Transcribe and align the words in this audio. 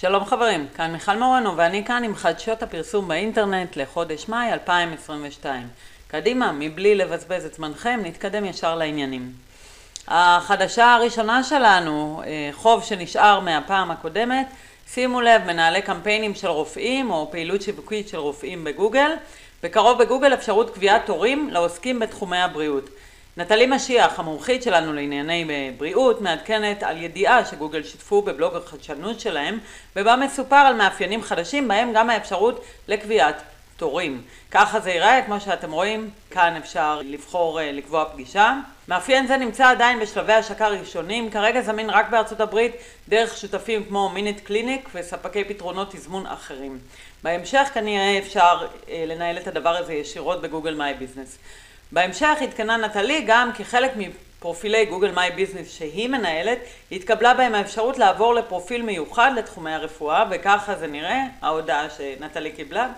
שלום 0.00 0.24
חברים, 0.24 0.66
כאן 0.76 0.92
מיכל 0.92 1.16
מורנו 1.16 1.56
ואני 1.56 1.84
כאן 1.84 2.04
עם 2.04 2.14
חדשות 2.14 2.62
הפרסום 2.62 3.08
באינטרנט 3.08 3.76
לחודש 3.76 4.28
מאי 4.28 4.52
2022. 4.52 5.68
קדימה, 6.08 6.52
מבלי 6.52 6.94
לבזבז 6.94 7.44
את 7.44 7.54
זמנכם, 7.54 8.00
נתקדם 8.04 8.44
ישר 8.44 8.74
לעניינים. 8.74 9.32
החדשה 10.08 10.94
הראשונה 10.94 11.42
שלנו, 11.42 12.22
אה, 12.26 12.50
חוב 12.52 12.84
שנשאר 12.84 13.40
מהפעם 13.40 13.90
הקודמת, 13.90 14.46
שימו 14.86 15.20
לב, 15.20 15.42
מנהלי 15.46 15.82
קמפיינים 15.82 16.34
של 16.34 16.48
רופאים 16.48 17.10
או 17.10 17.28
פעילות 17.30 17.62
שיווקית 17.62 18.08
של 18.08 18.18
רופאים 18.18 18.64
בגוגל. 18.64 19.10
בקרוב 19.62 20.02
בגוגל 20.02 20.34
אפשרות 20.34 20.74
קביעת 20.74 21.06
תורים 21.06 21.50
לעוסקים 21.50 21.98
בתחומי 21.98 22.38
הבריאות. 22.38 22.90
נטלי 23.36 23.66
משיח, 23.66 24.18
המומחית 24.18 24.62
שלנו 24.62 24.92
לענייני 24.92 25.72
בריאות, 25.78 26.20
מעדכנת 26.20 26.82
על 26.82 27.02
ידיעה 27.02 27.44
שגוגל 27.44 27.82
שיתפו 27.82 28.22
בבלוג 28.22 28.56
החדשנות 28.56 29.20
שלהם, 29.20 29.58
ובה 29.96 30.16
מסופר 30.16 30.56
על 30.56 30.74
מאפיינים 30.74 31.22
חדשים, 31.22 31.68
בהם 31.68 31.92
גם 31.94 32.10
האפשרות 32.10 32.64
לקביעת 32.88 33.42
תורים. 33.76 34.22
ככה 34.50 34.80
זה 34.80 34.90
ייראה, 34.90 35.22
כמו 35.26 35.40
שאתם 35.40 35.72
רואים, 35.72 36.10
כאן 36.30 36.56
אפשר 36.56 37.00
לבחור 37.04 37.60
אה, 37.60 37.72
לקבוע 37.72 38.04
פגישה. 38.12 38.54
מאפיין 38.88 39.26
זה 39.26 39.36
נמצא 39.36 39.70
עדיין 39.70 40.00
בשלבי 40.00 40.32
השקה 40.32 40.68
ראשונים, 40.68 41.30
כרגע 41.30 41.60
זמין 41.60 41.90
רק 41.90 42.10
בארצות 42.10 42.40
הברית 42.40 42.72
דרך 43.08 43.36
שותפים 43.36 43.84
כמו 43.84 44.08
MinuteClinic 44.08 44.88
וספקי 44.94 45.44
פתרונות 45.44 45.92
תזמון 45.92 46.26
אחרים. 46.26 46.78
בהמשך 47.22 47.70
כנראה 47.74 48.18
אפשר 48.18 48.66
אה, 48.88 49.04
לנהל 49.06 49.38
את 49.38 49.46
הדבר 49.46 49.76
הזה 49.76 49.92
ישירות 49.92 50.42
ב 50.42 50.47
Google 50.47 50.74
My 50.74 50.94
Business. 50.94 51.38
בהמשך 51.92 52.36
עדכנה 52.40 52.76
נטלי 52.76 53.24
גם 53.26 53.50
כחלק 53.58 53.90
מפרופילי 53.96 54.84
Google 54.84 55.10
My 55.10 55.30
Business 55.30 55.70
שהיא 55.70 56.08
מנהלת, 56.08 56.58
התקבלה 56.92 57.34
בהם 57.34 57.54
האפשרות 57.54 57.98
לעבור 57.98 58.34
לפרופיל 58.34 58.82
מיוחד 58.82 59.32
לתחומי 59.36 59.70
הרפואה, 59.70 60.24
וככה 60.30 60.74
זה 60.74 60.86
נראה, 60.86 61.22
ההודעה 61.42 61.86
שנטלי 61.90 62.52
קיבלה. 62.52 62.88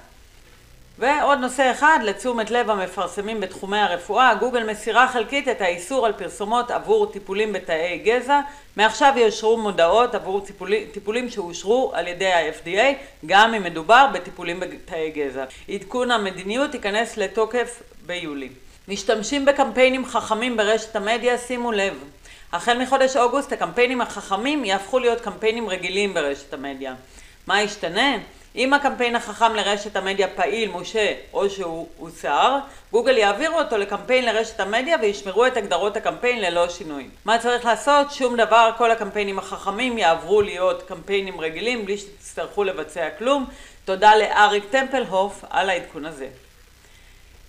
ועוד 0.98 1.38
נושא 1.38 1.70
אחד, 1.70 1.98
לתשומת 2.02 2.50
לב 2.50 2.70
המפרסמים 2.70 3.40
בתחומי 3.40 3.78
הרפואה, 3.78 4.34
גוגל 4.34 4.70
מסירה 4.70 5.08
חלקית 5.08 5.48
את 5.48 5.60
האיסור 5.60 6.06
על 6.06 6.12
פרסומות 6.12 6.70
עבור 6.70 7.12
טיפולים 7.12 7.52
בתאי 7.52 7.98
גזע. 8.04 8.40
מעכשיו 8.77 9.14
יאושרו 9.16 9.56
מודעות 9.56 10.14
עבור 10.14 10.40
טיפולים, 10.40 10.88
טיפולים 10.92 11.30
שאושרו 11.30 11.92
על 11.94 12.08
ידי 12.08 12.32
ה-FDA, 12.32 12.94
גם 13.27 13.54
אם 13.54 13.62
מדובר 13.62 14.06
בטיפולים 14.12 14.60
בתאי 14.60 15.10
גזע. 15.10 15.44
עדכון 15.68 16.10
המדיניות 16.10 16.74
ייכנס 16.74 17.16
לתוקף 17.16 17.82
ביולי. 18.06 18.48
משתמשים 18.88 19.44
בקמפיינים 19.44 20.06
חכמים 20.06 20.56
ברשת 20.56 20.97
המדיה, 20.97 21.38
שימו 21.38 21.72
לב. 21.72 21.94
החל 22.52 22.78
מחודש 22.83 23.16
אוגוסט 23.16 23.52
הקמפיינים 23.52 24.00
החכמים 24.00 24.64
יהפכו 24.64 24.98
להיות 24.98 25.20
קמפיינים 25.20 25.69
רגילים 25.69 26.14
ברשת 26.14 26.55
המדיה. 26.55 26.94
מה 27.47 27.62
ישתנה? 27.62 28.16
אם 28.56 28.72
הקמפיין 28.72 29.16
החכם 29.16 29.55
לרשת 29.55 29.97
המדיה 29.97 30.28
פעיל, 30.28 30.70
מושה 30.70 31.12
או 31.33 31.50
שהוא 31.50 31.89
הוסר, 31.97 32.58
גוגל 32.92 33.19
יעבירו 33.19 33.58
אותו 33.58 33.77
לקמפיין 33.77 34.24
לרשת 34.24 34.61
המדיה 34.61 34.96
וישמרו 35.02 35.46
את 35.46 35.56
הגדרות 35.56 35.96
הקמפיין 35.96 36.41
ללא 36.41 36.69
שינוי. 36.69 37.08
מה 37.24 37.39
צריך 37.39 37.64
לעשות? 37.64 38.11
שום 38.11 38.36
דבר, 38.36 38.70
כל 38.78 38.91
הקמפיינים 38.91 39.39
החכמים 39.39 39.98
יעברו 39.98 40.42
להיות 40.42 40.83
קמפיינים 40.83 41.41
רגילים 41.41 41.84
בלי 41.84 41.98
שתצטרכו 41.98 42.64
לבצע 42.64 43.08
כלום. 43.19 43.46
תודה 43.84 44.17
לאריק 44.17 44.64
טמפלהוף 44.70 45.44
על 45.50 45.70
העדכון 45.70 46.05
הזה. 46.06 46.27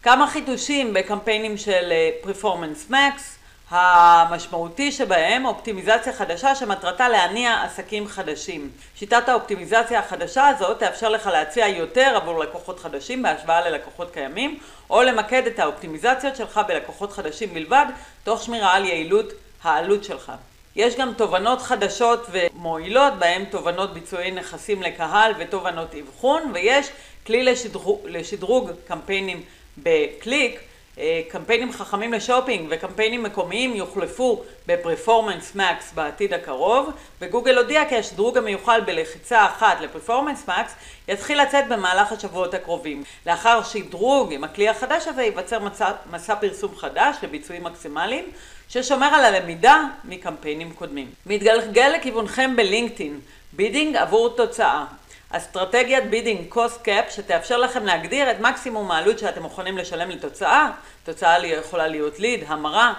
כמה 0.03 0.27
חידושים 0.27 0.93
בקמפיינים 0.93 1.57
של 1.57 1.91
אה, 1.91 2.09
Performance 2.23 2.91
Max, 2.91 3.21
המשמעותי 3.69 4.91
שבהם 4.91 5.45
אופטימיזציה 5.45 6.13
חדשה 6.13 6.55
שמטרתה 6.55 7.09
להניע 7.09 7.61
עסקים 7.63 8.07
חדשים. 8.07 8.71
שיטת 8.95 9.29
האופטימיזציה 9.29 9.99
החדשה 9.99 10.47
הזאת 10.47 10.79
תאפשר 10.79 11.09
לך 11.09 11.27
להציע 11.27 11.67
יותר 11.67 12.13
עבור 12.15 12.39
לקוחות 12.39 12.79
חדשים 12.79 13.23
בהשוואה 13.23 13.69
ללקוחות 13.69 14.11
קיימים, 14.11 14.59
או 14.89 15.03
למקד 15.03 15.47
את 15.47 15.59
האופטימיזציות 15.59 16.35
שלך 16.35 16.61
בלקוחות 16.67 17.11
חדשים 17.11 17.53
בלבד, 17.53 17.85
תוך 18.23 18.43
שמירה 18.43 18.73
על 18.73 18.85
יעילות 18.85 19.33
העלות 19.63 20.03
שלך. 20.03 20.31
יש 20.75 20.95
גם 20.95 21.13
תובנות 21.13 21.61
חדשות 21.61 22.27
ומועילות, 22.31 23.13
בהן 23.19 23.45
תובנות 23.45 23.93
ביצועי 23.93 24.31
נכסים 24.31 24.81
לקהל 24.83 25.33
ותובנות 25.39 25.95
אבחון, 25.95 26.51
ויש 26.53 26.89
כלי 27.25 27.43
לשדרוג, 27.43 27.99
לשדרוג 28.05 28.71
קמפיינים 28.87 29.43
בקליק, 29.77 30.59
אה, 30.97 31.21
קמפיינים 31.29 31.71
חכמים 31.71 32.13
לשופינג 32.13 32.67
וקמפיינים 32.69 33.23
מקומיים 33.23 33.75
יוחלפו 33.75 34.43
בפרפורמנס 34.67 35.55
מקס 35.55 35.91
בעתיד 35.95 36.33
הקרוב 36.33 36.89
וגוגל 37.21 37.57
הודיע 37.57 37.89
כי 37.89 37.95
השדרוג 37.95 38.37
המיוחל 38.37 38.81
בלחיצה 38.81 39.45
אחת 39.45 39.81
לפרפורמנס 39.81 40.47
מקס 40.47 40.73
יתחיל 41.07 41.41
לצאת 41.41 41.67
במהלך 41.67 42.11
השבועות 42.11 42.53
הקרובים. 42.53 43.03
לאחר 43.25 43.63
שדרוג 43.63 44.33
עם 44.33 44.43
הכלי 44.43 44.69
החדש 44.69 45.07
הזה 45.07 45.23
ייווצר 45.23 45.59
מסע, 45.59 45.91
מסע 46.11 46.35
פרסום 46.35 46.75
חדש 46.75 47.15
לביצועים 47.23 47.63
מקסימליים 47.63 48.25
ששומר 48.69 49.07
על 49.07 49.25
הלמידה 49.25 49.83
מקמפיינים 50.03 50.73
קודמים. 50.73 51.07
מתגלגל 51.25 51.91
לכיוונכם 51.95 52.55
בלינקדאין 52.55 53.19
bidding 53.53 53.95
עבור 53.95 54.29
תוצאה 54.29 54.85
אסטרטגיית 55.35 56.09
bidding 56.09 56.49
cost 56.49 56.81
cap 56.81 57.05
שתאפשר 57.09 57.57
לכם 57.57 57.85
להגדיר 57.85 58.31
את 58.31 58.39
מקסימום 58.39 58.91
העלות 58.91 59.19
שאתם 59.19 59.41
מוכנים 59.41 59.77
לשלם 59.77 60.09
לתוצאה, 60.09 60.69
תוצאה 61.03 61.47
יכולה 61.47 61.87
להיות 61.87 62.19
ליד, 62.19 62.43
המרה, 62.47 62.93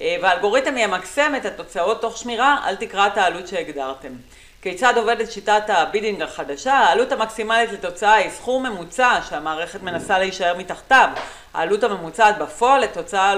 אה, 0.00 0.16
והאלגוריתם 0.22 0.76
ימקסם 0.76 1.32
את 1.36 1.44
התוצאות 1.44 2.00
תוך 2.00 2.16
שמירה 2.16 2.58
על 2.64 2.76
תקרת 2.76 3.18
העלות 3.18 3.48
שהגדרתם. 3.48 4.12
כיצד 4.62 4.92
עובדת 4.96 5.32
שיטת 5.32 5.62
ה 5.68 5.75
bidding 5.75 6.22
החדשה? 6.22 6.74
העלות 6.74 7.12
המקסימלית 7.12 7.72
לתוצאה 7.72 8.14
היא 8.14 8.30
סכום 8.30 8.66
ממוצע 8.66 9.18
שהמערכת 9.28 9.82
מנסה 9.82 10.18
להישאר 10.18 10.56
מתחתיו. 10.58 11.08
העלות 11.54 11.84
הממוצעת 11.84 12.38
בפועל 12.38 12.82
לתוצאה 12.82 13.34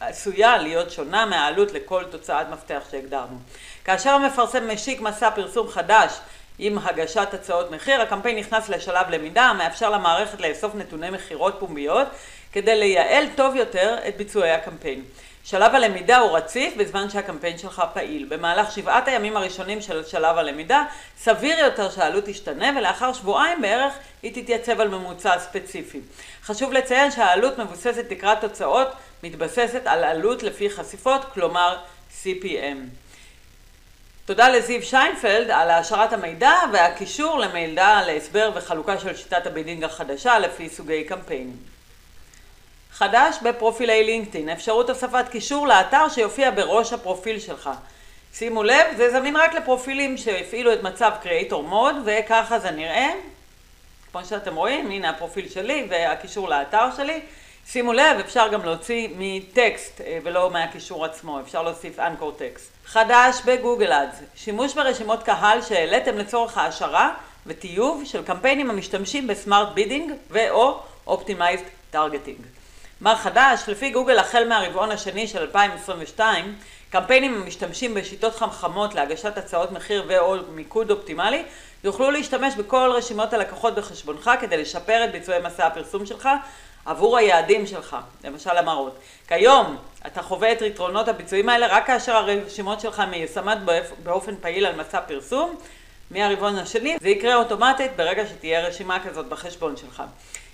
עשויה 0.00 0.58
להיות 0.58 0.90
שונה 0.90 1.26
מהעלות 1.26 1.72
לכל 1.72 2.04
תוצאת 2.10 2.46
מפתח 2.52 2.82
שהגדרנו. 2.90 3.38
כאשר 3.84 4.10
המפרסם 4.10 4.70
משיק 4.72 5.00
מסע 5.00 5.30
פרסום 5.30 5.68
חדש 5.68 6.20
עם 6.62 6.78
הגשת 6.78 7.34
הצעות 7.34 7.70
מחיר. 7.70 8.00
הקמפיין 8.00 8.38
נכנס 8.38 8.68
לשלב 8.68 9.10
למידה 9.10 9.42
המאפשר 9.42 9.90
למערכת 9.90 10.40
לאסוף 10.40 10.74
נתוני 10.74 11.10
מכירות 11.10 11.56
פומביות 11.58 12.08
כדי 12.52 12.78
לייעל 12.78 13.24
טוב 13.36 13.56
יותר 13.56 13.96
את 14.08 14.16
ביצועי 14.16 14.50
הקמפיין. 14.50 15.02
שלב 15.44 15.74
הלמידה 15.74 16.18
הוא 16.18 16.36
רציף 16.36 16.76
בזמן 16.76 17.10
שהקמפיין 17.10 17.58
שלך 17.58 17.82
פעיל. 17.94 18.26
במהלך 18.28 18.72
שבעת 18.72 19.08
הימים 19.08 19.36
הראשונים 19.36 19.80
של 19.80 20.04
שלב 20.04 20.38
הלמידה, 20.38 20.84
סביר 21.18 21.58
יותר 21.58 21.90
שהעלות 21.90 22.24
תשתנה 22.24 22.70
ולאחר 22.76 23.12
שבועיים 23.12 23.62
בערך 23.62 23.92
היא 24.22 24.42
תתייצב 24.42 24.80
על 24.80 24.88
ממוצע 24.88 25.38
ספציפי. 25.38 26.00
חשוב 26.42 26.72
לציין 26.72 27.10
שהעלות 27.10 27.58
מבוססת 27.58 28.08
תקרת 28.08 28.40
תוצאות 28.40 28.88
מתבססת 29.22 29.82
על 29.84 30.04
עלות 30.04 30.42
לפי 30.42 30.70
חשיפות, 30.70 31.24
כלומר 31.34 31.76
CPM. 32.22 33.09
תודה 34.30 34.48
לזיו 34.48 34.82
שיינפלד 34.82 35.50
על 35.50 35.70
העשרת 35.70 36.12
המידע 36.12 36.54
והקישור 36.72 37.38
למידע 37.38 38.00
להסבר 38.06 38.50
וחלוקה 38.54 38.98
של 38.98 39.16
שיטת 39.16 39.46
ה 39.46 39.51
bidding 39.51 39.84
החדשה 39.84 40.38
לפי 40.38 40.68
סוגי 40.68 41.04
קמפיינים. 41.04 41.56
חדש 42.92 43.36
בפרופילי 43.42 44.04
לינקדאין, 44.04 44.48
אפשרות 44.48 44.88
הוספת 44.88 45.24
קישור 45.30 45.66
לאתר 45.66 46.08
שיופיע 46.08 46.50
בראש 46.50 46.92
הפרופיל 46.92 47.38
שלך. 47.38 47.70
שימו 48.34 48.62
לב, 48.62 48.86
זה 48.96 49.10
זמין 49.10 49.36
רק 49.36 49.54
לפרופילים 49.54 50.16
שהפעילו 50.16 50.72
את 50.72 50.82
מצב 50.82 51.12
Creator 51.22 51.72
Mode 51.72 51.96
וככה 52.04 52.58
זה 52.58 52.70
נראה. 52.70 53.10
כמו 54.12 54.24
שאתם 54.24 54.56
רואים, 54.56 54.90
הנה 54.90 55.10
הפרופיל 55.10 55.48
שלי 55.48 55.86
והקישור 55.90 56.48
לאתר 56.48 56.86
שלי. 56.96 57.20
שימו 57.72 57.92
לב, 57.92 58.18
אפשר 58.20 58.48
גם 58.48 58.64
להוציא 58.64 59.08
מטקסט 59.16 60.00
אה, 60.00 60.18
ולא 60.24 60.50
מהקישור 60.50 61.04
עצמו, 61.04 61.40
אפשר 61.40 61.62
להוסיף 61.62 61.98
anchor 61.98 62.32
text. 62.32 62.70
חדש 62.86 63.36
ב 63.44 63.51
Google 63.51 63.92
Ads, 63.92 64.20
שימוש 64.34 64.74
ברשימות 64.74 65.22
קהל 65.22 65.62
שהעליתם 65.62 66.18
לצורך 66.18 66.58
העשרה 66.58 67.14
וטיוב 67.46 68.02
של 68.04 68.24
קמפיינים 68.24 68.70
המשתמשים 68.70 69.26
ב 69.26 69.33
smart 69.33 69.68
bidding 69.74 70.12
ו/או 70.30 70.80
optimized 71.06 71.64
targeting. 71.90 72.38
מה 73.00 73.16
חדש? 73.16 73.60
לפי 73.68 73.90
גוגל 73.90 74.18
החל 74.18 74.48
מהרבעון 74.48 74.90
השני 74.90 75.28
של 75.28 75.38
2022, 75.38 76.54
קמפיינים 76.90 77.34
המשתמשים 77.34 77.94
בשיטות 77.94 78.34
חכמות 78.34 78.94
להגשת 78.94 79.38
הצעות 79.38 79.72
מחיר 79.72 80.04
ו/או 80.08 80.36
מיקוד 80.54 80.90
אופטימלי 80.90 81.42
יוכלו 81.84 82.10
להשתמש 82.10 82.54
בכל 82.54 82.92
רשימות 82.96 83.32
הלקוחות 83.32 83.74
בחשבונך 83.74 84.30
כדי 84.40 84.56
לשפר 84.56 85.04
את 85.04 85.12
ביצועי 85.12 85.38
מסע 85.42 85.66
הפרסום 85.66 86.06
שלך 86.06 86.28
עבור 86.84 87.18
היעדים 87.18 87.66
שלך, 87.66 87.96
למשל 88.24 88.56
המראות. 88.56 88.98
כיום 89.28 89.76
אתה 90.06 90.22
חווה 90.22 90.52
את 90.52 90.62
יתרונות 90.62 91.08
הביצועים 91.08 91.48
האלה 91.48 91.66
רק 91.66 91.86
כאשר 91.86 92.12
הרשימות 92.16 92.80
שלך 92.80 93.02
מיושמות 93.10 93.58
באופן 94.02 94.34
פעיל 94.40 94.66
על 94.66 94.76
מסע 94.76 95.00
פרסום. 95.00 95.56
מהרבעון 96.10 96.58
השני 96.58 96.96
זה 97.00 97.08
יקרה 97.08 97.34
אוטומטית 97.34 97.96
ברגע 97.96 98.26
שתהיה 98.26 98.60
רשימה 98.60 99.04
כזאת 99.04 99.26
בחשבון 99.26 99.76
שלך. 99.76 100.02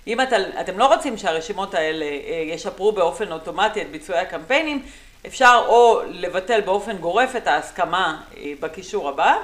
אם 0.07 0.21
אתה, 0.21 0.35
אתם 0.61 0.79
לא 0.79 0.95
רוצים 0.95 1.17
שהרשימות 1.17 1.73
האלה 1.73 2.05
אה, 2.05 2.43
ישפרו 2.45 2.91
באופן 2.91 3.31
אוטומטי 3.31 3.81
את 3.81 3.91
ביצועי 3.91 4.19
הקמפיינים, 4.19 4.85
אפשר 5.27 5.63
או 5.67 6.01
לבטל 6.07 6.61
באופן 6.61 6.97
גורף 6.97 7.35
את 7.35 7.47
ההסכמה 7.47 8.21
אה, 8.37 8.51
בקישור 8.59 9.09
הבא, 9.09 9.35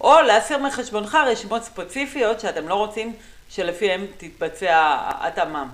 או 0.00 0.20
להסיר 0.20 0.58
מחשבונך 0.58 1.18
רשימות 1.26 1.62
ספציפיות 1.62 2.40
שאתם 2.40 2.68
לא 2.68 2.74
רוצים 2.74 3.12
שלפיהן 3.48 4.06
תתבצע 4.18 4.74
ההתאמה. 4.74 5.64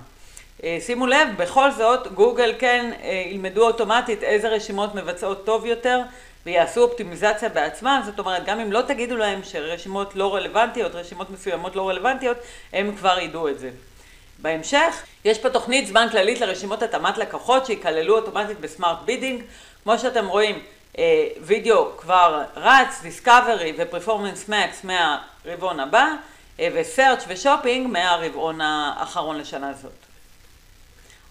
אה, 0.63 0.77
שימו 0.81 1.07
לב, 1.07 1.27
בכל 1.37 1.71
זאת, 1.71 2.07
גוגל 2.13 2.53
כן 2.59 2.91
אה, 3.03 3.23
ילמדו 3.27 3.67
אוטומטית 3.67 4.23
איזה 4.23 4.49
רשימות 4.49 4.95
מבצעות 4.95 5.45
טוב 5.45 5.65
יותר 5.65 6.01
ויעשו 6.45 6.81
אופטימיזציה 6.81 7.49
בעצמם, 7.49 8.01
זאת 8.05 8.19
אומרת, 8.19 8.45
גם 8.45 8.59
אם 8.59 8.71
לא 8.71 8.81
תגידו 8.81 9.17
להם 9.17 9.43
שרשימות 9.43 10.15
לא 10.15 10.35
רלוונטיות, 10.35 10.95
רשימות 10.95 11.29
מסוימות 11.29 11.75
לא 11.75 11.89
רלוונטיות, 11.89 12.37
הם 12.73 12.95
כבר 12.95 13.19
ידעו 13.19 13.49
את 13.49 13.59
זה. 13.59 13.69
בהמשך, 14.39 15.03
יש 15.25 15.39
פה 15.39 15.49
תוכנית 15.49 15.87
זמן 15.87 16.07
כללית 16.11 16.41
לרשימות 16.41 16.83
התאמת 16.83 17.17
לקוחות 17.17 17.65
שיכללו 17.65 18.15
אוטומטית 18.15 18.59
ב 18.59 18.65
smart 18.65 18.97
bidding. 19.05 19.41
כמו 19.83 19.99
שאתם 19.99 20.27
רואים, 20.27 20.59
אה, 20.97 21.27
וידאו 21.41 21.97
כבר 21.97 22.43
רץ, 22.55 23.01
Discovery 23.01 23.73
ו 23.77 23.83
Performance 23.83 24.49
Max 24.49 24.83
מהרבעון 24.83 25.79
הבא, 25.79 26.07
ו 26.59 26.68
Search 26.68 27.25
ו 27.27 27.34
Shopping 27.34 27.87
מהרבעון 27.87 28.61
האחרון 28.61 29.37
לשנה 29.37 29.73
זאת. 29.73 30.06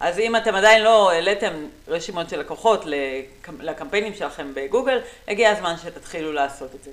אז 0.00 0.19
אם 0.19 0.37
אתם 0.37 0.54
עדיין 0.54 0.82
לא 0.82 1.10
העליתם 1.10 1.52
רשימות 1.88 2.31
של 2.31 2.40
לקוחות 2.40 2.84
לקמפיינים 3.60 4.14
שלכם 4.14 4.54
בגוגל, 4.54 5.00
הגיע 5.28 5.50
הזמן 5.50 5.75
שתתחילו 5.82 6.32
לעשות 6.32 6.75
את 6.75 6.84
זה. 6.84 6.90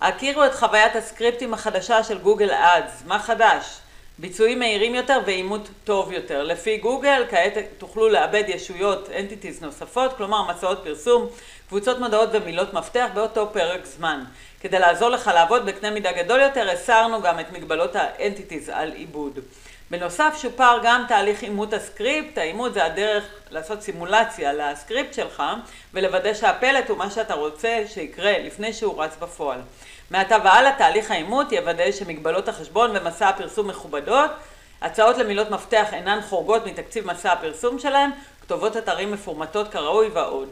הכירו 0.00 0.44
את 0.44 0.54
חוויית 0.54 0.96
הסקריפטים 0.96 1.54
החדשה 1.54 2.04
של 2.04 2.18
Google 2.18 2.50
Ads, 2.50 3.02
מה 3.06 3.18
חדש? 3.18 3.78
ביצועים 4.18 4.58
מהירים 4.58 4.94
יותר 4.94 5.20
ואימות 5.26 5.68
טוב 5.84 6.12
יותר. 6.12 6.42
לפי 6.42 6.78
גוגל, 6.78 7.24
כעת 7.30 7.52
תוכלו 7.78 8.08
לעבד 8.08 8.44
ישויות, 8.46 9.10
entities 9.10 9.62
נוספות, 9.62 10.16
כלומר 10.16 10.42
מסעות 10.50 10.80
פרסום, 10.84 11.26
קבוצות 11.68 11.98
מודעות 11.98 12.28
ומילות 12.32 12.74
מפתח 12.74 13.06
באותו 13.14 13.48
פרק 13.52 13.86
זמן. 13.86 14.24
כדי 14.60 14.78
לעזור 14.78 15.08
לך 15.08 15.30
לעבוד 15.34 15.66
בקנה 15.66 15.90
מידה 15.90 16.12
גדול 16.12 16.40
יותר, 16.40 16.70
הסרנו 16.70 17.22
גם 17.22 17.40
את 17.40 17.52
מגבלות 17.52 17.96
האנטיטיז 17.96 18.68
על 18.68 18.92
עיבוד. 18.92 19.38
בנוסף 19.90 20.38
שופר 20.42 20.78
גם 20.82 21.04
תהליך 21.08 21.42
אימות 21.42 21.72
הסקריפט, 21.72 22.38
האימות 22.38 22.74
זה 22.74 22.84
הדרך 22.84 23.24
לעשות 23.50 23.82
סימולציה 23.82 24.52
לסקריפט 24.52 25.14
שלך 25.14 25.42
ולוודא 25.94 26.34
שהפלט 26.34 26.88
הוא 26.88 26.98
מה 26.98 27.10
שאתה 27.10 27.34
רוצה 27.34 27.82
שיקרה 27.88 28.38
לפני 28.38 28.72
שהוא 28.72 29.02
רץ 29.02 29.16
בפועל. 29.20 29.60
מעתה 30.10 30.36
והלאה 30.44 30.72
תהליך 30.78 31.10
האימות 31.10 31.52
יוודא 31.52 31.92
שמגבלות 31.92 32.48
החשבון 32.48 32.90
ומסע 32.96 33.28
הפרסום 33.28 33.68
מכובדות, 33.68 34.30
הצעות 34.82 35.18
למילות 35.18 35.50
מפתח 35.50 35.86
אינן 35.92 36.18
חורגות 36.28 36.66
מתקציב 36.66 37.06
מסע 37.06 37.32
הפרסום 37.32 37.78
שלהם, 37.78 38.10
כתובות 38.42 38.76
אתרים 38.76 39.12
מפורמטות 39.12 39.72
כראוי 39.72 40.08
ועוד. 40.08 40.48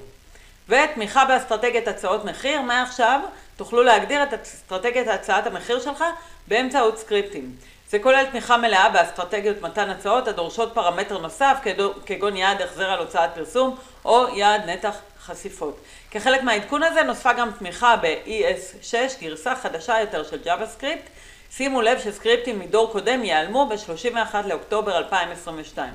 ותמיכה 0.69 1.25
באסטרטגיית 1.25 1.89
הצעות 1.89 2.25
מחיר, 2.25 2.61
מעכשיו 2.61 3.21
תוכלו 3.57 3.83
להגדיר 3.83 4.23
את 4.23 4.35
אסטרטגיית 4.43 5.09
הצעת 5.09 5.47
המחיר 5.47 5.81
שלך 5.81 6.05
באמצעות 6.49 6.99
סקריפטים. 6.99 7.57
זה 7.91 7.99
כולל 7.99 8.25
תמיכה 8.31 8.57
מלאה 8.57 8.89
באסטרטגיות 8.89 9.63
מתן 9.63 9.91
הצעות 9.91 10.29
הדורשות 10.29 10.75
פרמטר 10.75 11.19
נוסף 11.19 11.59
כגון 12.07 12.37
יעד 12.37 12.63
החזר 12.63 12.91
על 12.91 12.99
הוצאת 12.99 13.31
פרסום 13.35 13.77
או 14.05 14.37
יעד 14.37 14.71
נתח 14.71 14.95
חשיפות. 15.25 15.81
כחלק 16.11 16.43
מהעדכון 16.43 16.83
הזה 16.83 17.03
נוספה 17.03 17.33
גם 17.33 17.51
תמיכה 17.59 17.97
ב-ES6, 17.97 18.95
גרסה 19.21 19.57
חדשה 19.57 20.01
יותר 20.01 20.25
של 20.25 20.39
JavaScript. 20.45 21.09
שימו 21.51 21.83
לב 21.83 21.99
שסקריפטים 21.99 22.59
מדור 22.59 22.93
קודם 22.93 23.25
ייעלמו 23.25 23.67
ב-31 23.67 24.35
לאוקטובר 24.47 24.99
2022. 24.99 25.95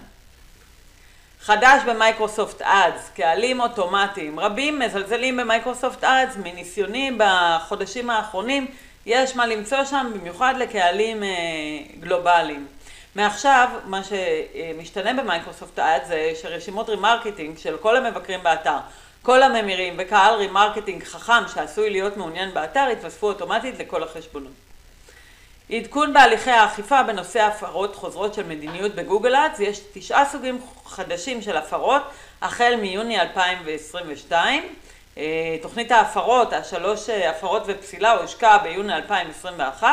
חדש 1.42 1.82
ב 1.88 1.95
Microsoft 1.95 2.62
Ads, 2.62 3.10
קהלים 3.16 3.62
אוטומטיים. 3.62 4.40
רבים 4.40 4.80
מזלזלים 4.80 5.38
ב 5.38 5.44
Microsoft 5.44 6.04
Ads, 6.04 6.36
מניסיוני 6.44 7.12
בחודשים 7.18 8.10
האחרונים 8.10 8.68
יש 9.06 9.36
מה 9.36 9.48
למצוא 9.48 9.86
שם, 9.86 10.12
במיוחד 10.16 10.54
לקהלים 10.58 11.24
אה, 11.24 11.30
גלובליים. 12.00 12.68
מעכשיו, 13.16 13.70
מה 13.86 14.02
שמשתנה 14.04 15.24
ב 15.24 15.29
Microsoft 15.29 15.80
Ads 15.80 16.02
זה 16.08 16.32
שרשימות 16.42 16.90
remarketing 16.90 17.58
של 17.58 17.78
כל 17.78 17.96
המבקרים 17.96 18.44
באתר, 18.44 18.78
כל 19.22 19.44
הממירים 19.44 19.96
וקהל 19.98 20.36
remarketing 20.36 21.04
חכם 21.04 21.48
שעשוי 21.54 21.90
להיות 21.90 22.18
מעוניין 22.18 22.54
באתר 22.54 22.88
יתווספו 22.92 23.28
אוטומטית 23.28 23.80
לכל 23.80 24.04
החשבונות. 24.04 24.52
עדכון 25.72 26.14
בהליכי 26.14 26.52
האכיפה 26.52 27.04
בנושא 27.04 27.42
הפרות 27.42 27.96
חוזרות 27.96 28.34
של 28.34 28.44
מדיניות 28.44 28.96
ב 28.96 29.01
Google 29.01 29.36
Ads, 29.36 29.60
יש 29.60 29.82
תשעה 29.94 30.26
סוגים 30.26 30.62
חדשים 30.86 31.42
של 31.42 31.58
הפרות 31.58 32.02
החל 32.42 32.76
מיוני 32.82 33.22
2022 33.22 34.64
אה, 34.64 34.70
תוכנית 35.62 35.92
ההפרות, 35.92 36.54
השלוש 36.54 37.10
אה, 37.10 37.30
הפרות 37.30 37.64
ופסילה 37.66 38.12
הושקה 38.12 38.58
ביוני 38.58 38.94
2021 38.94 39.88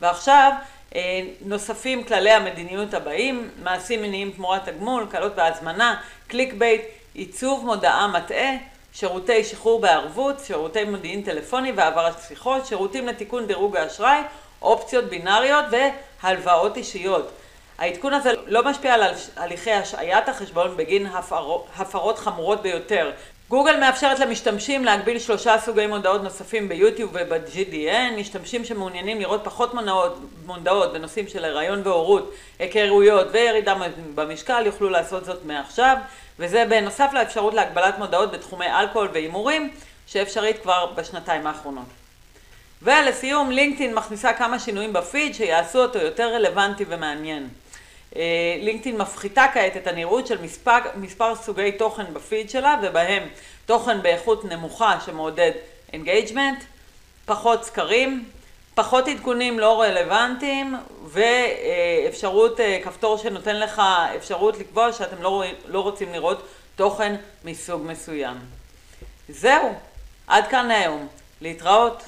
ועכשיו 0.00 0.52
אה, 0.94 1.20
נוספים 1.40 2.04
כללי 2.04 2.30
המדיניות 2.30 2.94
הבאים, 2.94 3.50
מעשים 3.62 4.02
מיניים 4.02 4.30
תמורת 4.30 4.64
תגמול, 4.64 5.06
כלות 5.10 5.34
בהזמנה, 5.34 6.00
clickbait, 6.26 6.82
עיצוב 7.14 7.64
מודעה 7.64 8.06
מטעה, 8.08 8.50
שירותי 8.92 9.44
שחרור 9.44 9.80
בערבות, 9.80 10.40
שירותי 10.44 10.84
מודיעין 10.84 11.22
טלפוני 11.22 11.72
והעברת 11.72 12.14
שיחות, 12.28 12.66
שירותים 12.66 13.08
לתיקון 13.08 13.46
דירוג 13.46 13.76
האשראי, 13.76 14.18
אופציות 14.62 15.04
בינאריות 15.04 15.64
והלוואות 16.22 16.76
אישיות. 16.76 17.30
העדכון 17.78 18.14
הזה 18.14 18.32
לא 18.46 18.64
משפיע 18.64 18.94
על 18.94 19.02
הליכי 19.36 19.72
השעיית 19.72 20.28
החשבון 20.28 20.76
בגין 20.76 21.06
הפרות, 21.06 21.66
הפרות 21.76 22.18
חמורות 22.18 22.62
ביותר, 22.62 23.10
גוגל 23.50 23.76
מאפשרת 23.80 24.18
למשתמשים 24.18 24.84
להגביל 24.84 25.18
שלושה 25.18 25.58
סוגי 25.58 25.86
מודעות 25.86 26.22
נוספים 26.22 26.68
ביוטיוב 26.68 27.10
וב-GDN, 27.14 28.20
משתמשים 28.20 28.64
שמעוניינים 28.64 29.20
לראות 29.20 29.40
פחות 29.44 29.74
מודעות, 29.74 30.18
מודעות 30.46 30.92
בנושאים 30.92 31.28
של 31.28 31.44
הריון 31.44 31.80
והורות, 31.84 32.32
היכרויות 32.58 33.26
וירידה 33.32 33.74
במשקל 34.14 34.66
יוכלו 34.66 34.90
לעשות 34.90 35.24
זאת 35.24 35.44
מעכשיו, 35.44 35.96
וזה 36.38 36.64
בנוסף 36.68 37.10
לאפשרות 37.12 37.54
להגבלת 37.54 37.98
מודעות 37.98 38.32
בתחומי 38.32 38.66
אלכוהול 38.66 39.08
והימורים, 39.12 39.70
שאפשרית 40.06 40.62
כבר 40.62 40.86
בשנתיים 40.86 41.46
האחרונות. 41.46 41.86
ולסיום, 42.82 43.50
לינקדאין 43.50 43.94
מכניסה 43.94 44.32
כמה 44.32 44.58
שינויים 44.58 44.92
בפיד 44.92 45.34
שיעשו 45.34 45.82
אותו 45.82 45.98
יותר 45.98 46.34
רלוונטי 46.34 46.84
ומעניין. 46.88 47.48
אה, 48.16 48.56
לינקדאין 48.58 48.96
מפחיתה 48.96 49.46
כעת 49.54 49.76
את 49.76 49.86
הנראות 49.86 50.26
של 50.26 50.42
מספר, 50.42 50.78
מספר 50.94 51.34
סוגי 51.36 51.72
תוכן 51.72 52.14
בפיד 52.14 52.50
שלה 52.50 52.76
ובהם 52.82 53.28
תוכן 53.66 54.02
באיכות 54.02 54.44
נמוכה 54.44 55.00
שמעודד 55.06 55.50
engagement, 55.92 56.64
פחות 57.24 57.64
סקרים, 57.64 58.24
פחות 58.74 59.08
עדכונים 59.08 59.58
לא 59.58 59.80
רלוונטיים 59.80 60.76
ואפשרות, 61.06 62.60
אה, 62.60 62.80
כפתור 62.84 63.16
שנותן 63.18 63.56
לך 63.56 63.82
אפשרות 64.16 64.58
לקבוע 64.58 64.92
שאתם 64.92 65.22
לא, 65.22 65.44
לא 65.66 65.80
רוצים 65.80 66.12
לראות 66.12 66.48
תוכן 66.76 67.16
מסוג 67.44 67.82
מסוים. 67.86 68.36
זהו, 69.28 69.72
עד 70.26 70.46
כאן 70.46 70.70
היום. 70.70 71.08
להתראות. 71.40 72.02